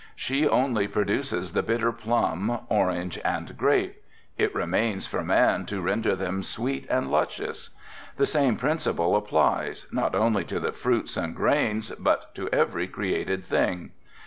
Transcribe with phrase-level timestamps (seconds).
[0.15, 4.01] She only produces the bitter plum, orange and grape.
[4.35, 7.69] It remained for man to render them sweet and luscious.
[8.17, 13.45] The same principle applies, not only to the fruits and grains, but to every created
[13.45, 13.91] thing.